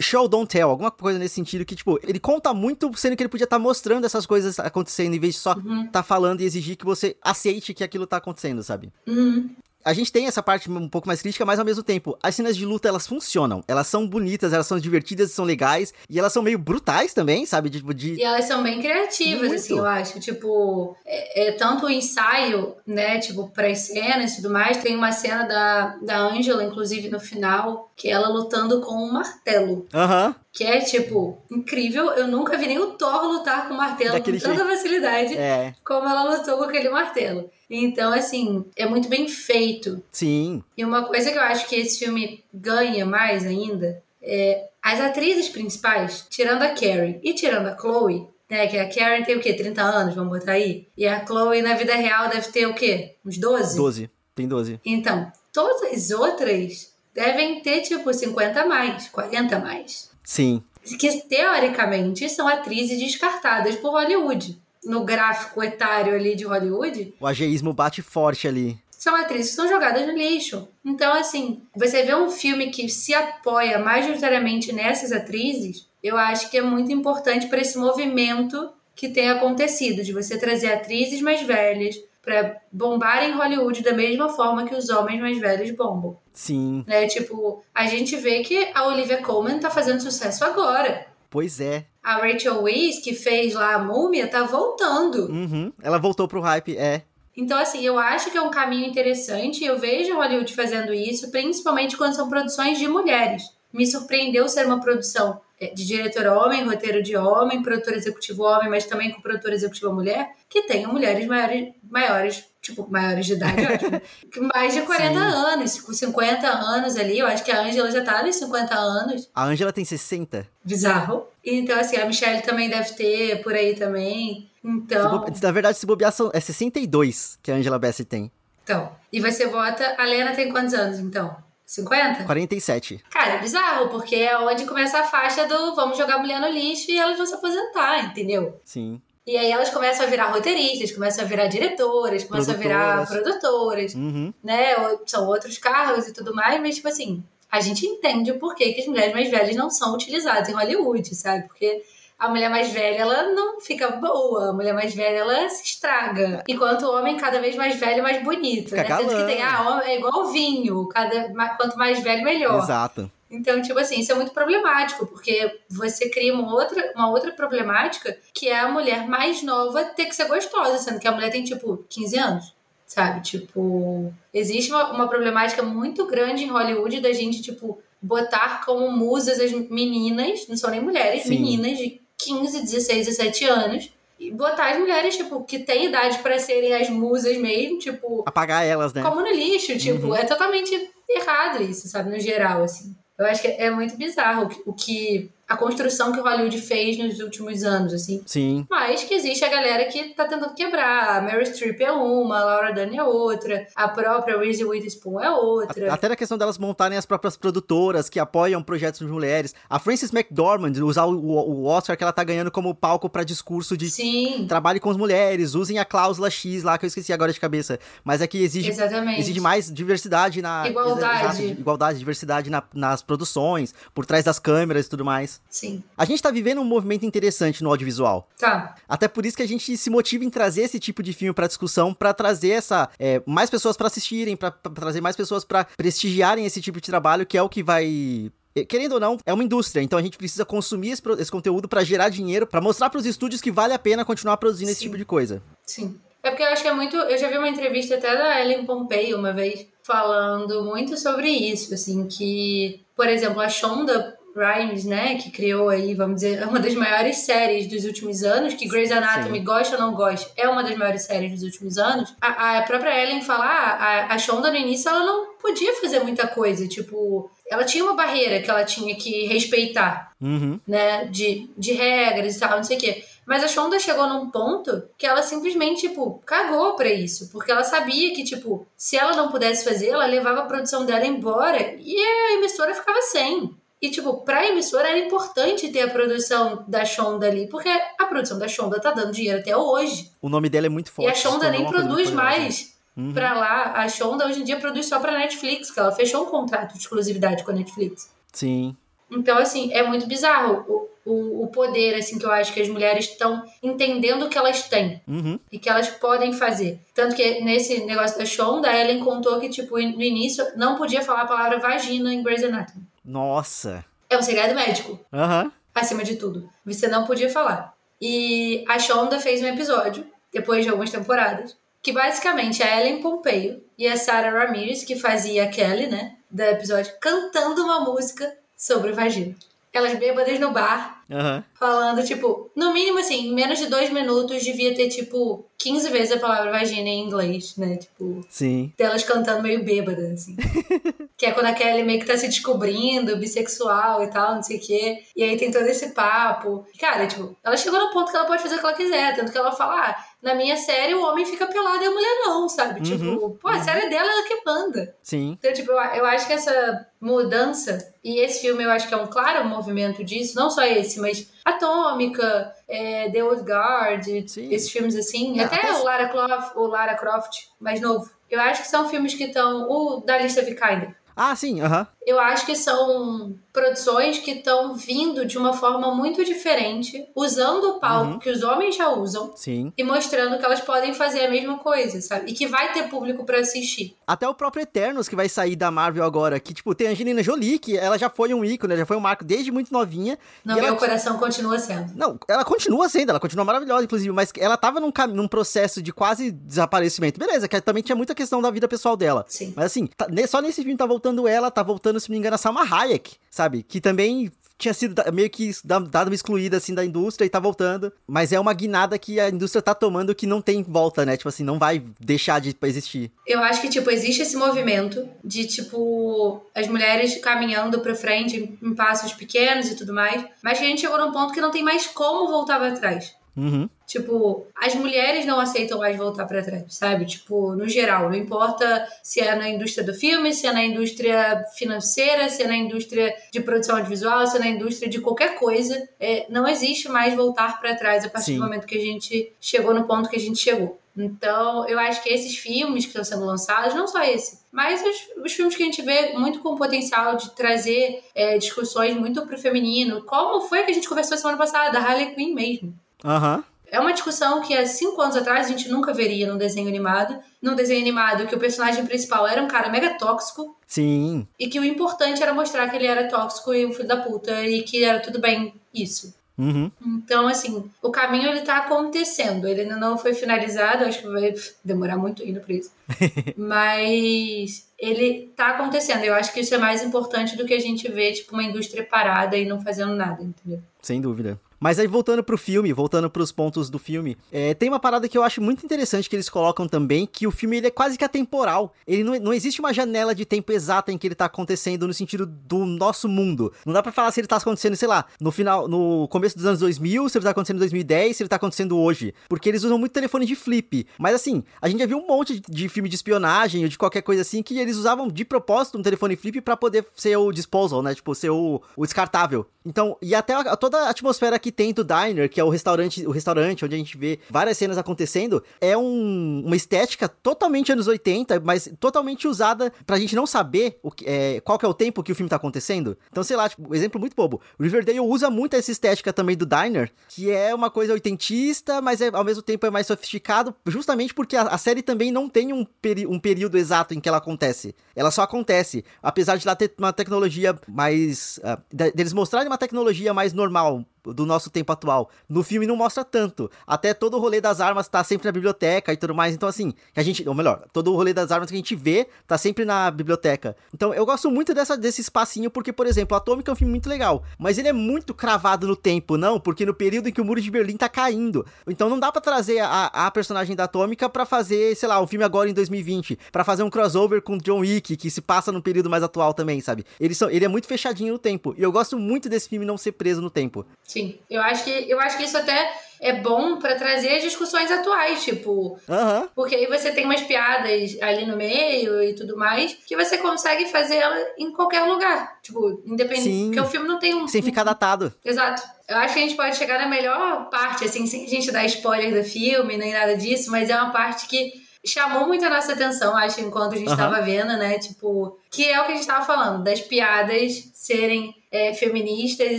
[0.00, 3.28] show, don't tell, alguma coisa nesse sentido que, tipo, ele conta muito, sendo que ele
[3.28, 4.58] podia estar tá mostrando essas coisas
[5.04, 5.86] acontecendo em vez de só uhum.
[5.86, 8.92] tá falando e exigir que você aceite que aquilo tá acontecendo, sabe?
[9.06, 9.50] Uhum
[9.84, 12.56] a gente tem essa parte um pouco mais crítica, mas ao mesmo tempo, as cenas
[12.56, 13.62] de luta elas funcionam.
[13.68, 17.68] Elas são bonitas, elas são divertidas, são legais e elas são meio brutais também, sabe?
[17.68, 18.14] Tipo, de...
[18.14, 19.54] E elas são bem criativas, Muito.
[19.60, 20.20] assim, eu acho.
[20.20, 23.18] Tipo, é, é, tanto o ensaio, né?
[23.18, 24.78] Tipo, pra cenas e tudo mais.
[24.78, 29.12] Tem uma cena da, da Angela, inclusive, no final, que é ela lutando com um
[29.12, 29.86] martelo.
[29.92, 30.28] Aham.
[30.28, 30.43] Uhum.
[30.54, 32.12] Que é, tipo, incrível.
[32.12, 34.70] Eu nunca vi nem o Thor lutar com martelo Daquele com tanta jeito.
[34.70, 35.74] facilidade é.
[35.84, 37.50] como ela lutou com aquele martelo.
[37.68, 40.00] Então, assim, é muito bem feito.
[40.12, 40.62] Sim.
[40.76, 45.48] E uma coisa que eu acho que esse filme ganha mais ainda é as atrizes
[45.48, 48.68] principais, tirando a Carrie e tirando a Chloe, né?
[48.68, 49.54] Que a Karen tem o quê?
[49.54, 50.86] 30 anos, vamos botar aí.
[50.96, 53.16] E a Chloe na vida real deve ter o quê?
[53.26, 53.76] Uns 12?
[53.76, 54.10] 12.
[54.36, 54.80] Tem 12.
[54.84, 60.13] Então, todas as outras devem ter, tipo, 50 a mais, 40 a mais.
[60.24, 60.62] Sim.
[60.98, 67.14] Que teoricamente são atrizes descartadas por Hollywood no gráfico etário ali de Hollywood.
[67.20, 68.78] O ageísmo bate forte ali.
[68.90, 70.66] São atrizes que são jogadas no lixo.
[70.84, 76.58] Então, assim, você vê um filme que se apoia majoritariamente nessas atrizes, eu acho que
[76.58, 81.96] é muito importante para esse movimento que tem acontecido, de você trazer atrizes mais velhas
[82.22, 86.16] para bombar em Hollywood da mesma forma que os homens mais velhos bombam.
[86.34, 86.84] Sim.
[86.86, 87.06] Né?
[87.06, 91.06] Tipo, a gente vê que a Olivia Colman tá fazendo sucesso agora.
[91.30, 91.86] Pois é.
[92.02, 95.30] A Rachel Weisz, que fez lá a Múmia, tá voltando.
[95.30, 95.72] Uhum.
[95.82, 97.02] Ela voltou pro hype, é.
[97.36, 99.64] Então, assim, eu acho que é um caminho interessante.
[99.64, 103.42] Eu vejo Hollywood fazendo isso, principalmente quando são produções de mulheres.
[103.72, 105.40] Me surpreendeu ser uma produção
[105.74, 110.30] de diretor homem, roteiro de homem, produtor executivo homem, mas também com produtor executivo mulher,
[110.48, 113.62] que tenham mulheres maiores, maiores tipo, maiores de idade,
[114.54, 115.18] mais de 40 Sim.
[115.18, 117.18] anos, com 50 anos ali.
[117.18, 119.28] Eu acho que a Angela já tá nos 50 anos.
[119.34, 120.46] A Angela tem 60.
[120.64, 121.26] Bizarro.
[121.44, 124.48] Então, assim, a Michelle também deve ter por aí também.
[124.64, 125.26] Então.
[125.42, 128.32] Na verdade, se bobear, são, é 62 que a Angela Bassett tem.
[128.62, 128.90] Então.
[129.12, 129.94] E você bota.
[129.98, 131.36] A Lena tem quantos anos, então?
[131.66, 132.24] 50?
[132.24, 133.04] 47.
[133.10, 136.90] Cara, é bizarro, porque é onde começa a faixa do vamos jogar mulher no lixo
[136.90, 138.60] e elas vão se aposentar, entendeu?
[138.64, 139.00] Sim.
[139.26, 142.56] E aí elas começam a virar roteiristas, começam a virar diretoras, começam produtoras.
[142.56, 144.34] a virar produtoras, uhum.
[144.42, 144.74] né?
[145.06, 148.82] São outros cargos e tudo mais, mas tipo assim, a gente entende o porquê que
[148.82, 151.46] as mulheres mais velhas não são utilizadas em Hollywood, sabe?
[151.46, 151.82] Porque
[152.18, 154.50] a mulher mais velha, ela não fica boa.
[154.50, 156.42] A mulher mais velha, ela se estraga.
[156.48, 158.70] Enquanto o homem, cada vez mais velho, mais bonito.
[158.70, 158.88] Fica né?
[158.88, 160.88] Tanto que tem, ah, é igual vinho.
[160.88, 162.62] Cada, quanto mais velho, melhor.
[162.62, 163.10] Exato.
[163.30, 168.16] Então, tipo assim, isso é muito problemático, porque você cria uma outra, uma outra problemática
[168.32, 171.42] que é a mulher mais nova ter que ser gostosa, sendo que a mulher tem,
[171.42, 172.54] tipo, 15 anos.
[172.86, 173.22] sabe?
[173.22, 179.40] Tipo, existe uma, uma problemática muito grande em Hollywood da gente, tipo, botar como musas
[179.40, 181.30] as meninas, não são nem mulheres, Sim.
[181.30, 183.90] meninas de 15, 16, 17 anos.
[184.18, 188.64] E botar as mulheres, tipo, que têm idade pra serem as musas mesmo, tipo, Apagar
[188.64, 189.02] elas, né?
[189.02, 190.14] como no lixo, tipo, Uhum.
[190.16, 192.94] é totalmente errado isso, sabe, no geral, assim.
[193.18, 197.62] Eu acho que é muito bizarro o que a construção que Hollywood fez nos últimos
[197.64, 198.22] anos, assim.
[198.26, 198.66] Sim.
[198.70, 201.18] Mas que existe a galera que tá tentando quebrar.
[201.18, 205.30] A Meryl Streep é uma, a Laura Dern é outra, a própria Reese Witherspoon é
[205.30, 205.92] outra.
[205.92, 209.54] Até na questão delas montarem as próprias produtoras que apoiam projetos de mulheres.
[209.68, 213.76] A Frances McDormand usar o, o Oscar que ela tá ganhando como palco pra discurso
[213.76, 217.32] de Sim, trabalhe com as mulheres, usem a cláusula X lá, que eu esqueci agora
[217.32, 217.78] de cabeça.
[218.02, 219.20] Mas é que exige, exatamente.
[219.20, 220.68] exige mais diversidade na.
[220.68, 221.42] Igualdade.
[221.42, 225.33] Exato, igualdade, diversidade na- nas produções, por trás das câmeras e tudo mais.
[225.50, 225.82] Sim.
[225.96, 228.28] A gente tá vivendo um movimento interessante no audiovisual.
[228.38, 228.74] Tá.
[228.88, 231.46] Até por isso que a gente se motiva em trazer esse tipo de filme pra
[231.46, 235.64] discussão, pra trazer essa é, mais pessoas pra assistirem, pra pra trazer mais pessoas pra
[235.76, 239.32] prestigiarem esse tipo de trabalho, que é o que vai eh, Querendo ou não, é
[239.32, 242.88] uma indústria, então a gente precisa consumir esse, esse conteúdo pra gerar dinheiro, pra mostrar
[242.90, 244.86] pros estúdios que vale a pena continuar produzindo esse Sim.
[244.86, 245.42] tipo de coisa.
[245.66, 245.98] Sim.
[246.22, 246.96] É porque eu acho que é muito.
[246.96, 251.74] Eu já vi uma entrevista até da Ellen Pompei uma vez falando muito sobre isso,
[251.74, 256.74] assim, que, por exemplo, a Shonda Rhimes, né, que criou aí, vamos dizer, uma das
[256.74, 259.44] maiores séries dos últimos anos, que Grey's Anatomy, Sim.
[259.44, 262.14] gosta ou não gosta, é uma das maiores séries dos últimos anos.
[262.20, 263.78] A, a própria Ellen fala, ah,
[264.10, 267.94] a, a Shonda no início ela não podia fazer muita coisa, tipo, ela tinha uma
[267.94, 270.58] barreira que ela tinha que respeitar Uhum.
[270.66, 273.04] né, de, de regras e tal, não sei o quê.
[273.26, 277.30] Mas a Shonda chegou num ponto que ela simplesmente, tipo, cagou pra isso.
[277.30, 281.06] Porque ela sabia que, tipo, se ela não pudesse fazer, ela levava a produção dela
[281.06, 283.54] embora e a emissora ficava sem.
[283.84, 288.38] E, tipo, pra emissora era importante ter a produção da Shonda ali, porque a produção
[288.38, 290.10] da Shonda tá dando dinheiro até hoje.
[290.22, 291.08] O nome dela é muito forte.
[291.08, 293.12] e a Shonda nem produz mais Uhum.
[293.12, 293.72] pra lá.
[293.74, 296.78] A Shonda hoje em dia produz só pra Netflix, que ela fechou um contrato de
[296.78, 298.10] exclusividade com a Netflix.
[298.32, 298.74] Sim.
[299.10, 302.68] Então, assim, é muito bizarro o, o, o poder, assim, que eu acho que as
[302.70, 305.38] mulheres estão entendendo que elas têm Uhum.
[305.52, 306.80] e que elas podem fazer.
[306.94, 311.22] Tanto que nesse negócio da Shonda, Ellen contou que, tipo, no início não podia falar
[311.22, 312.82] a palavra vagina em Grey's Anatomy.
[313.04, 313.84] Nossa.
[314.08, 315.52] É um segredo médico, Aham.
[315.74, 316.48] acima de tudo.
[316.64, 317.74] Você não podia falar.
[318.00, 323.62] E a Shonda fez um episódio, depois de algumas temporadas, que basicamente a Ellen Pompeio
[323.76, 328.92] e a Sarah Ramirez, que fazia a Kelly, né, do episódio, cantando uma música sobre
[328.92, 329.34] vagina.
[329.72, 331.44] Elas bêbadas no bar, Aham.
[331.58, 336.12] falando, tipo, no mínimo assim, em menos de dois minutos devia ter, tipo, 15 vezes
[336.12, 337.76] a palavra vagina em inglês, né?
[337.76, 338.72] Tipo, Sim.
[338.76, 340.36] delas cantando meio bêbadas, assim.
[341.16, 344.58] que é quando a Kelly meio que tá se descobrindo, bissexual e tal, não sei
[344.58, 345.02] o quê.
[345.16, 346.66] E aí tem todo esse papo.
[346.78, 349.16] Cara, tipo, ela chegou no ponto que ela pode fazer o que ela quiser.
[349.16, 352.20] Tanto que ela fala, ah, na minha série o homem fica pelado e a mulher
[352.24, 352.80] não, sabe?
[352.80, 354.96] Uhum, Tipo, pô, a série dela ela que manda.
[355.02, 355.36] Sim.
[355.38, 358.96] Então, tipo, eu, eu acho que essa mudança, e esse filme eu acho que é
[358.96, 364.52] um claro movimento disso, não só esse, mas Atômica, é, The Old Guard, Sim.
[364.52, 368.10] esses filmes assim, É, até até- o Lara, Croft, o Lara Croft, mais novo.
[368.30, 369.68] Eu acho que são filmes que estão.
[369.70, 370.94] O da lista Vikander.
[371.16, 371.60] Ah, sim.
[371.60, 371.86] Aham.
[372.06, 377.80] Eu acho que são produções que estão vindo de uma forma muito diferente, usando o
[377.80, 378.18] palco Uhum.
[378.18, 379.72] que os homens já usam Sim.
[379.78, 382.30] e mostrando que elas podem fazer a mesma coisa, sabe?
[382.30, 383.96] E que vai ter público pra assistir.
[384.06, 387.22] Até o próprio Eternos que vai sair da Marvel agora, que, tipo, tem a Angelina
[387.22, 390.18] Jolie, que ela já foi um ícone, já foi um marco desde muito novinha.
[390.44, 391.92] No e meu ela coração continua sendo.
[391.94, 395.80] Não, ela continua sendo, ela continua maravilhosa, inclusive, mas ela tava num, cam- num processo
[395.80, 397.18] de quase desaparecimento.
[397.20, 399.24] Beleza, que também tinha muita questão da vida pessoal dela.
[399.28, 399.52] Sim.
[399.56, 402.34] Mas assim, tá- só nesse filme tá voltando ela, tá voltando, se não me engano,
[402.34, 403.62] a Salma Hayek, sabe?
[403.62, 407.40] Que também tinha sido meio que da- dado uma excluída, assim, da indústria e tá
[407.40, 407.92] voltando.
[408.06, 411.16] Mas é uma guinada que a indústria tá tomando que não tem volta, né?
[411.16, 413.10] Tipo assim, não vai deixar de existir.
[413.26, 418.58] Eu acho que, tipo, existe esse movimento de, tipo, as mulheres caminhando pra frente em,
[418.68, 421.50] em passos pequenos e tudo mais, mas que a gente chegou num ponto que não
[421.50, 423.12] tem mais como voltar pra trás.
[423.36, 423.68] Uhum.
[423.86, 427.04] Tipo, as mulheres não aceitam mais voltar pra trás, sabe?
[427.04, 431.44] Tipo, no geral, não importa se é na indústria do filme, se é na indústria
[431.56, 435.88] financeira, se é na indústria de produção audiovisual, se é na indústria de qualquer coisa,
[436.00, 438.36] é, não existe mais voltar pra trás a partir Sim.
[438.38, 440.78] do momento que a gente chegou no ponto que a gente chegou.
[440.96, 445.24] Então, eu acho que esses filmes que estão sendo lançados, não só esse, mas os,
[445.24, 449.36] os filmes que a gente vê muito com potencial de trazer é, discussões muito pro
[449.36, 452.72] feminino, como foi que a gente conversou semana passada, da Harley Quinn mesmo.
[453.04, 453.44] Aham.
[453.74, 457.18] É uma discussão que há cinco anos atrás a gente nunca veria num desenho animado.
[457.42, 461.26] Num desenho animado que o personagem principal era um cara mega tóxico Sim.
[461.36, 464.46] e que o importante era mostrar que ele era tóxico e um filho da puta
[464.46, 466.14] e que era tudo bem isso.
[466.38, 466.70] Uhum.
[466.84, 469.48] Então, assim, o caminho ele tá acontecendo.
[469.48, 471.34] Ele ainda não foi finalizado, acho que vai
[471.64, 472.70] demorar muito ainda pra isso.
[473.36, 476.04] Mas ele tá acontecendo.
[476.04, 478.84] Eu acho que isso é mais importante do que a gente ver, tipo, uma indústria
[478.84, 480.62] parada e não fazendo nada, entendeu?
[480.80, 481.40] Sem dúvida.
[481.58, 485.16] Mas aí voltando pro filme, voltando pros pontos do filme, é, tem uma parada que
[485.16, 488.04] eu acho muito interessante que eles colocam também, que o filme ele é quase que
[488.04, 488.72] atemporal.
[488.86, 491.94] Ele não, não existe uma janela de tempo exata em que ele tá acontecendo no
[491.94, 493.52] sentido do nosso mundo.
[493.64, 496.46] Não dá pra falar se ele tá acontecendo, sei lá, no final, no começo dos
[496.46, 499.14] anos 2000, se ele tá acontecendo em 2010, se ele tá acontecendo hoje.
[499.28, 500.86] Porque eles usam muito telefone de flip.
[500.98, 503.78] Mas assim, a gente já viu um monte de, de filme de espionagem ou de
[503.78, 507.32] qualquer coisa assim que eles usavam de propósito um telefone flip para poder ser o
[507.32, 507.94] disposal, né?
[507.94, 509.46] Tipo, ser o, o descartável.
[509.64, 513.06] Então, e até a, toda a atmosfera que tem do diner, que é o restaurante,
[513.06, 517.86] o restaurante onde a gente vê várias cenas acontecendo, é um, uma estética totalmente anos
[517.86, 521.72] 80, mas totalmente usada pra gente não saber o que, é, qual que é o
[521.72, 522.96] tempo que o filme tá acontecendo.
[523.10, 524.40] Então, sei lá, tipo, exemplo muito bobo.
[524.60, 529.08] Riverdale usa muito essa estética também do diner, que é uma coisa oitentista, mas é,
[529.12, 532.64] ao mesmo tempo é mais sofisticado, justamente porque a, a série também não tem um,
[532.64, 534.74] peri um período exato em que ela acontece.
[534.94, 535.84] Ela só acontece.
[536.02, 538.38] Apesar de lá ter uma tecnologia mais.
[538.38, 542.10] Uh, deles mostrarem uma tecnologia mais normal, do nosso tempo atual.
[542.28, 543.50] No filme não mostra tanto.
[543.66, 546.34] Até todo o rolê das armas tá sempre na biblioteca e tudo mais.
[546.34, 547.26] Então, assim, a gente.
[547.28, 550.56] Ou melhor, todo o rolê das armas que a gente vê tá sempre na biblioteca.
[550.72, 553.88] Então, eu gosto muito dessa, desse espacinho, porque, por exemplo, Atômica é um filme muito
[553.88, 554.22] legal.
[554.38, 556.38] Mas ele é muito cravado no tempo, não?
[556.40, 558.44] Porque no período em que o muro de Berlim tá caindo.
[558.66, 562.06] Então não dá para trazer a, a personagem da Atômica para fazer, sei lá, um
[562.06, 563.18] filme agora em 2020.
[563.30, 566.60] para fazer um crossover com John Wick, que se passa no período mais atual também,
[566.60, 566.84] sabe?
[566.98, 568.54] Eles são, ele é muito fechadinho no tempo.
[568.56, 570.66] E eu gosto muito desse filme não ser preso no tempo.
[570.94, 574.70] Sim, eu acho que, eu acho que isso até é bom para trazer as discussões
[574.70, 575.76] atuais, tipo.
[575.88, 576.28] Uhum.
[576.36, 580.66] Porque aí você tem umas piadas ali no meio e tudo mais, que você consegue
[580.66, 582.38] fazer ela em qualquer lugar.
[582.42, 583.24] Tipo, independente.
[583.24, 583.46] Sim.
[583.46, 584.28] Porque o filme não tem um.
[584.28, 585.12] Sem ficar datado.
[585.24, 585.64] Exato.
[585.88, 588.64] Eu acho que a gente pode chegar na melhor parte, assim, sem a gente dar
[588.66, 591.52] spoiler do filme, nem nada disso, mas é uma parte que
[591.84, 594.24] chamou muito a nossa atenção, acho, enquanto a gente estava uhum.
[594.24, 594.78] vendo, né?
[594.78, 599.58] Tipo, que é o que a gente estava falando, das piadas serem é, feministas e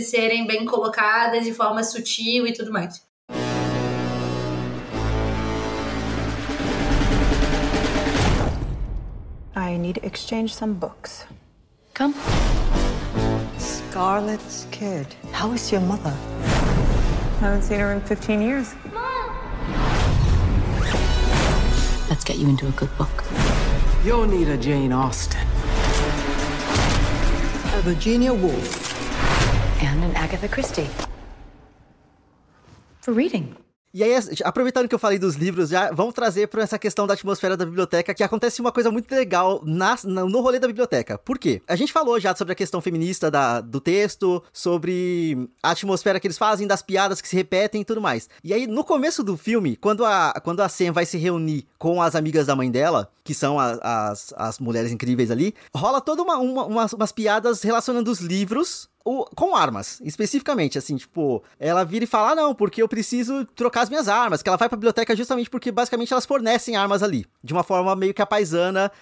[0.00, 3.04] serem bem colocadas de forma sutil e tudo mais.
[9.54, 11.26] I need to exchange some books.
[11.92, 12.14] Come.
[13.58, 15.06] Scarlet's kid.
[15.32, 16.14] How is your mother?
[17.40, 18.74] I haven't seen her in 15 years.
[22.08, 23.24] Let's get you into a good book.
[24.04, 25.55] You'll need a Jane Austen.
[27.86, 29.80] Virginia Woolf.
[29.80, 30.88] And an Agatha Christie.
[33.00, 33.56] For reading.
[33.94, 34.12] E aí,
[34.44, 37.64] aproveitando que eu falei dos livros, já vamos trazer para essa questão da atmosfera da
[37.64, 41.16] biblioteca, que acontece uma coisa muito legal na, no rolê da biblioteca.
[41.16, 41.62] Por quê?
[41.66, 46.26] A gente falou já sobre a questão feminista da, do texto, sobre a atmosfera que
[46.26, 48.28] eles fazem, das piadas que se repetem e tudo mais.
[48.44, 52.02] E aí, no começo do filme, quando a, quando a Sam vai se reunir com
[52.02, 56.22] as amigas da mãe dela, que são a, as, as mulheres incríveis ali, rola toda
[56.22, 61.84] uma, uma umas, umas piadas relacionando os livros o, com armas, especificamente, assim, tipo, ela
[61.84, 64.68] vira e fala, ah, não, porque eu preciso trocar as minhas armas, que ela vai
[64.68, 68.28] pra biblioteca justamente porque, basicamente, elas fornecem armas ali, de uma forma meio que a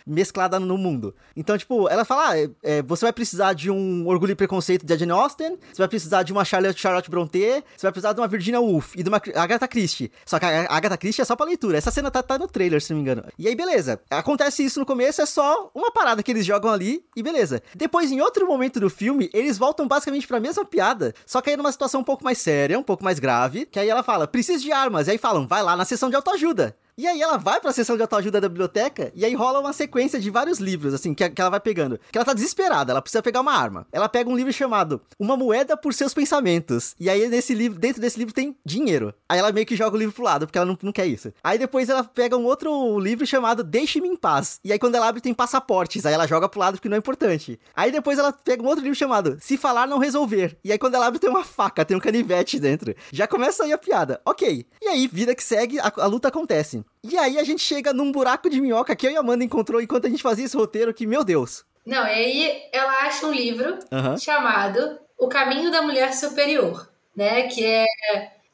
[0.07, 1.15] mesclada no mundo.
[1.35, 4.99] Então, tipo, ela fala, ah, é, você vai precisar de um Orgulho e Preconceito de
[4.99, 8.29] Jane Austen, você vai precisar de uma Charlotte, Charlotte Brontë, você vai precisar de uma
[8.29, 10.13] Virginia Woolf e de uma Agatha Christie.
[10.27, 12.83] Só que a Agatha Christie é só pra leitura, essa cena tá, tá no trailer,
[12.83, 13.25] se não me engano.
[13.39, 17.03] E aí, beleza, acontece isso no começo, é só uma parada que eles jogam ali,
[17.17, 17.63] e beleza.
[17.75, 21.57] Depois, em outro momento do filme, eles voltam basicamente pra mesma piada, só que aí
[21.57, 24.63] numa situação um pouco mais séria, um pouco mais grave, que aí ela fala, preciso
[24.65, 26.77] de armas, e aí falam, vai lá na sessão de autoajuda.
[26.97, 30.21] E aí ela vai pra sessão de autoajuda da biblioteca e aí rola uma sequência
[30.21, 31.99] de vários livros, assim, que, que ela vai pegando.
[32.13, 33.85] Que ela tá desesperada, ela precisa pegar uma arma.
[33.91, 36.95] Ela pega um livro chamado Uma Moeda por Seus Pensamentos.
[37.01, 39.13] E aí nesse livro, dentro desse livro tem dinheiro.
[39.29, 41.33] Aí ela meio que joga o livro pro lado, porque ela não, não quer isso.
[41.43, 44.61] Aí depois ela pega um outro livro chamado Deixe-me em Paz.
[44.63, 46.07] E aí quando ela abre tem passaportes.
[46.07, 47.59] Aí ela joga pro lado porque não é importante.
[47.75, 50.57] Aí depois ela pega um outro livro chamado Se Falar Não Resolver.
[50.63, 52.95] E aí quando ela abre tem uma faca, tem um canivete dentro.
[53.13, 54.21] Já começa aí a piada.
[54.25, 54.65] Ok.
[54.81, 56.84] E aí, vida que segue, a, a luta acontece.
[57.03, 59.81] E aí a gente chega num buraco de minhoca que eu e a Amanda encontrou
[59.81, 61.65] enquanto a gente fazia esse roteiro que, meu Deus.
[61.85, 64.17] Não, e aí ela acha um livro Uhum.
[64.17, 67.43] chamado O Caminho da Mulher Superior, né?
[67.49, 67.85] Que é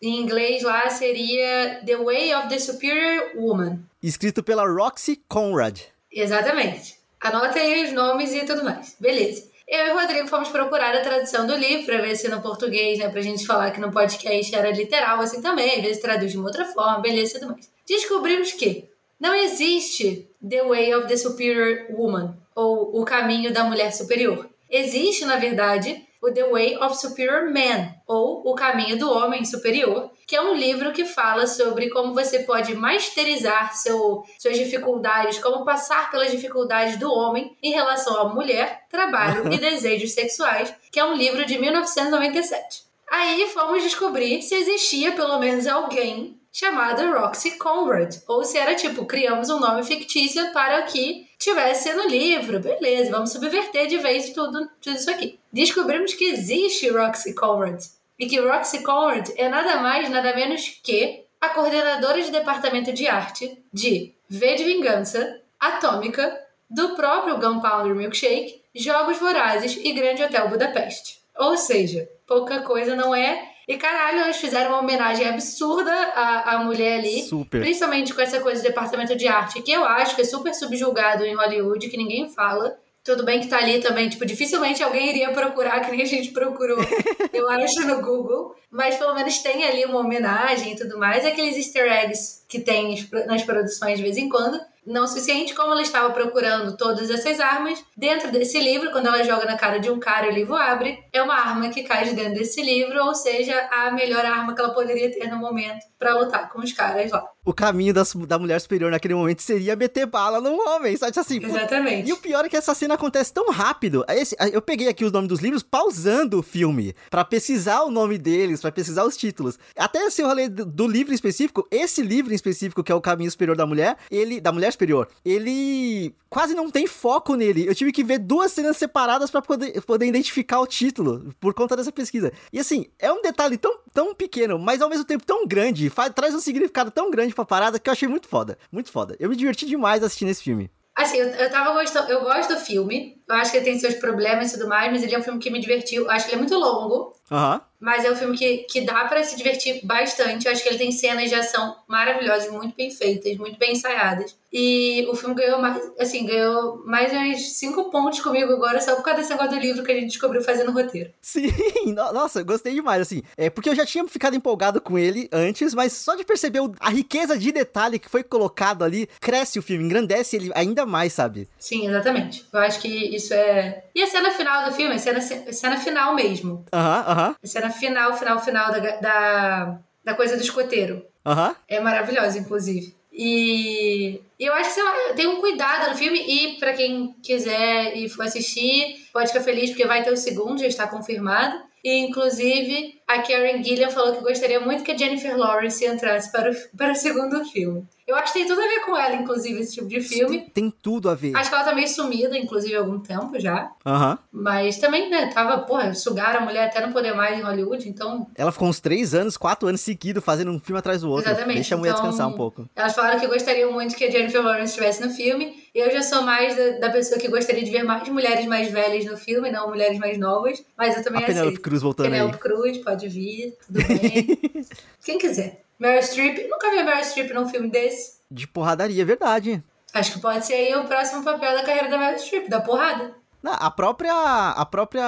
[0.02, 3.78] em inglês lá seria The Way of the Superior Woman.
[4.02, 5.78] Escrito pela Roxy Conrad.
[6.10, 6.98] Exatamente.
[7.20, 8.96] Anota aí os nomes e tudo mais.
[8.98, 9.49] Beleza.
[9.70, 12.98] Eu e o Rodrigo fomos procurar a tradução do livro pra ver se no português,
[12.98, 16.38] né, pra gente falar que no podcast era literal assim também, às vezes traduz de
[16.38, 17.70] uma outra forma, beleza e tudo mais.
[17.88, 18.88] Descobrimos que
[19.20, 24.50] não existe The Way of the Superior Woman, ou O Caminho da Mulher Superior.
[24.68, 30.11] Existe, na verdade, o The Way of Superior Man, ou O Caminho do Homem Superior,
[30.26, 35.64] que é um livro que fala sobre como você pode masterizar seu, suas dificuldades, como
[35.64, 41.04] passar pelas dificuldades do homem em relação à mulher, trabalho e desejos sexuais, que é
[41.04, 42.85] um livro de 1997.
[43.11, 49.06] Aí fomos descobrir se existia pelo menos alguém chamada Roxy Conrad, ou se era tipo,
[49.06, 54.68] criamos um nome fictício para que tivesse no livro, beleza, vamos subverter de vez tudo,
[54.80, 55.38] tudo isso aqui.
[55.52, 57.80] Descobrimos que existe Roxy Conrad,
[58.18, 63.06] e que Roxy Conrad é nada mais, nada menos que a coordenadora de departamento de
[63.06, 70.48] arte de V de Vingança, Atômica, do próprio Gunpowder Milkshake, Jogos Vorazes e Grande Hotel
[70.48, 71.18] Budapeste.
[71.36, 76.64] Ou seja, pouca coisa não é e caralho, eles fizeram uma homenagem absurda à, à
[76.64, 77.22] mulher ali.
[77.22, 77.61] Super.
[77.61, 81.24] Principalmente com essa coisa do departamento de arte, que eu acho que é super subjulgado
[81.24, 82.76] em Hollywood, que ninguém fala.
[83.04, 86.33] Tudo bem que tá ali também, tipo, dificilmente alguém iria procurar, que nem a gente
[86.33, 86.78] procurou,
[87.33, 88.56] eu acho, no Google.
[88.68, 91.24] Mas pelo menos tem ali uma homenagem e tudo mais.
[91.24, 94.61] Aqueles easter eggs que tem nas produções de vez em quando.
[94.86, 97.84] Não o suficiente como ela estava procurando todas essas armas.
[97.96, 100.98] Dentro desse livro, quando ela joga na cara de um cara e o livro abre,
[101.12, 104.60] é uma arma que cai de dentro desse livro, ou seja, a melhor arma que
[104.60, 107.24] ela poderia ter no momento para lutar com os caras lá.
[107.44, 111.42] O caminho da, da mulher superior naquele momento seria meter bala num homem, sabe assim?
[111.42, 112.09] Exatamente.
[112.09, 114.05] E o pior é que essa cena acontece tão rápido.
[114.09, 118.18] Esse, eu peguei aqui os nomes dos livros pausando o filme para pesquisar o nome
[118.18, 119.59] deles, para pesquisar os títulos.
[119.74, 123.00] Até esse rolê do, do livro em específico, esse livro em específico que é o
[123.00, 127.66] Caminho Superior da Mulher, ele da mulher superior, ele quase não tem foco nele.
[127.66, 131.74] Eu tive que ver duas cenas separadas para poder, poder identificar o título por conta
[131.74, 132.33] dessa pesquisa.
[132.53, 136.12] E assim, é um detalhe tão, tão pequeno, mas ao mesmo tempo tão grande, faz,
[136.14, 138.59] traz um significado tão grande pra parada que eu achei muito foda.
[138.70, 139.16] Muito foda.
[139.18, 140.70] Eu me diverti demais assistindo esse filme.
[140.94, 143.22] Assim, eu, eu tava gostando, eu gosto do filme.
[143.29, 145.38] Eu acho que ele tem seus problemas e tudo mais, mas ele é um filme
[145.38, 146.05] que me divertiu.
[146.05, 147.14] Eu acho que ele é muito longo.
[147.31, 147.61] Uhum.
[147.79, 150.46] Mas é um filme que, que dá para se divertir bastante.
[150.46, 154.37] Eu acho que ele tem cenas de ação maravilhosas, muito bem feitas, muito bem ensaiadas.
[154.52, 159.04] E o filme ganhou mais, assim, ganhou mais uns cinco pontos comigo agora, só por
[159.04, 161.12] causa desse negócio do livro que a gente descobriu fazendo roteiro.
[161.20, 161.48] Sim,
[161.94, 163.22] nossa, gostei demais, assim.
[163.36, 166.90] É porque eu já tinha ficado empolgado com ele antes, mas só de perceber a
[166.90, 171.48] riqueza de detalhe que foi colocado ali, cresce o filme, engrandece ele ainda mais, sabe?
[171.58, 172.44] Sim, exatamente.
[172.52, 173.84] Eu acho que isso é.
[173.94, 176.64] E a cena final do filme, a cena, a cena final mesmo.
[176.72, 177.36] Aham, aham.
[177.42, 181.04] A cena final, final, final da, da, da coisa do escoteiro.
[181.24, 181.54] Aham.
[181.68, 182.98] É maravilhosa, inclusive.
[183.22, 186.18] E eu acho que, sei lá, tem um cuidado no filme.
[186.18, 190.59] E para quem quiser e for assistir, pode ficar feliz porque vai ter o segundo,
[190.59, 191.62] já está confirmado.
[191.85, 196.50] E, inclusive, a Karen Gillian falou que gostaria muito que a Jennifer Lawrence entrasse para
[196.50, 197.87] o, para o segundo filme.
[198.11, 200.40] Eu acho que tem tudo a ver com ela, inclusive, esse tipo de filme.
[200.40, 201.37] Tem, tem tudo a ver.
[201.37, 203.70] Acho que ela tá meio sumida, inclusive, há algum tempo já.
[203.87, 204.18] Aham.
[204.33, 208.27] Mas também, né, tava, porra, sugaram a mulher até não poder mais em Hollywood, então.
[208.35, 211.31] Ela ficou uns três anos, quatro anos seguidos fazendo um filme atrás do outro.
[211.31, 211.55] Exatamente.
[211.55, 212.68] Deixa a mulher Então, descansar um pouco.
[212.75, 215.62] Elas falaram que gostariam muito que a Jennifer Lawrence estivesse no filme.
[215.73, 219.05] Eu já sou mais da, da pessoa que gostaria de ver mais mulheres mais velhas
[219.05, 220.61] no filme, não mulheres mais novas.
[220.77, 221.61] Mas eu também A aceito.
[221.61, 224.40] Cruz voltando Penélope Cruz, pode vir, tudo bem.
[225.05, 225.62] Quem quiser.
[225.80, 228.20] Meryl Streep, nunca vi a Meryl Streep num filme desse.
[228.30, 229.62] De porradaria, é verdade.
[229.94, 233.14] Acho que pode ser aí o próximo papel da carreira da Meryl Streep, da porrada.
[233.42, 234.12] Não, a própria.
[234.12, 235.02] A própria.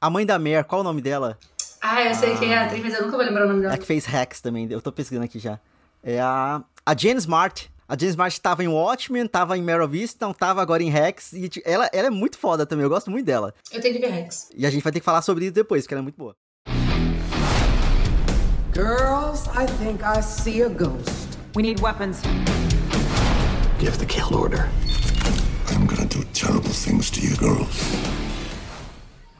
[0.00, 1.38] A mãe da Mare, qual o nome dela?
[1.80, 3.78] Ah, eu sei quem é a atriz, mas eu nunca vou lembrar o nome dela.
[3.78, 5.58] que fez Rex também, eu tô pesquisando aqui já.
[6.04, 6.62] É a.
[6.84, 7.70] A Jane Smart.
[7.88, 11.32] A Jane Smart tava em Watchmen, tava em of Easttown, tava agora em Rex.
[11.32, 13.54] E ti- ela, ela é muito foda também, eu gosto muito dela.
[13.72, 14.50] Eu tenho que ver Rex.
[14.54, 16.34] E a gente vai ter que falar sobre isso depois, que ela é muito boa.
[19.40, 21.38] Girls, I think I see a ghost.
[21.54, 22.20] We need weapons.
[23.78, 24.68] Give the kill order.
[25.68, 27.70] I'm gonna do terrible things to you girls.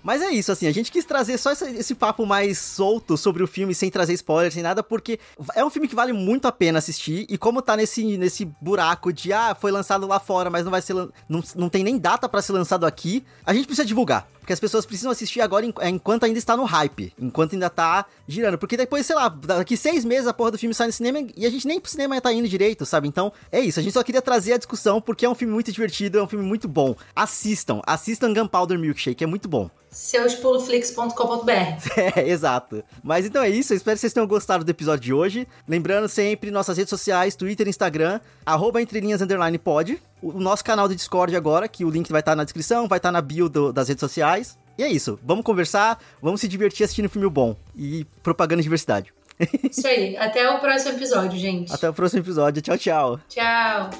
[0.03, 3.43] Mas é isso, assim, a gente quis trazer só esse, esse papo mais solto sobre
[3.43, 5.21] o filme, sem trazer spoilers, sem nada, porque
[5.55, 9.13] é um filme que vale muito a pena assistir, e como tá nesse, nesse buraco
[9.13, 10.95] de, ah, foi lançado lá fora, mas não vai ser,
[11.29, 14.27] não, não tem nem data pra ser lançado aqui, a gente precisa divulgar.
[14.51, 18.05] Porque as pessoas precisam assistir agora en- enquanto ainda está no hype, enquanto ainda tá
[18.27, 18.59] girando.
[18.59, 21.47] Porque depois, sei lá, daqui seis meses a porra do filme sai no cinema e
[21.47, 23.07] a gente nem pro cinema tá indo direito, sabe?
[23.07, 23.79] Então, é isso.
[23.79, 26.27] A gente só queria trazer a discussão porque é um filme muito divertido, é um
[26.27, 26.97] filme muito bom.
[27.15, 29.71] Assistam, assistam Gunpowder Milkshake, é muito bom.
[29.93, 31.51] Seuspuloflix.com.br
[32.17, 32.83] É, exato.
[33.05, 35.47] Mas então é isso, eu espero que vocês tenham gostado do episódio de hoje.
[35.69, 40.95] Lembrando sempre nossas redes sociais, Twitter, Instagram, arroba entrelinhas underline pod o nosso canal do
[40.95, 43.49] Discord agora, que o link vai estar tá na descrição, vai estar tá na bio
[43.49, 44.59] do, das redes sociais.
[44.79, 45.19] E é isso.
[45.23, 49.13] Vamos conversar, vamos se divertir assistindo filme bom e propagando diversidade.
[49.71, 50.17] Isso aí.
[50.17, 51.73] Até o próximo episódio, gente.
[51.73, 52.61] Até o próximo episódio.
[52.63, 53.21] Tchau, tchau.
[53.29, 53.91] Tchau.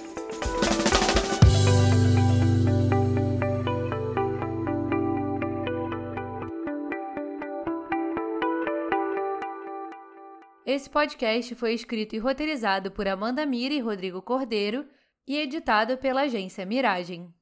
[10.67, 14.87] Esse podcast foi escrito e roteirizado por Amanda Mira e Rodrigo Cordeiro
[15.27, 17.33] e editado pela agência Miragem.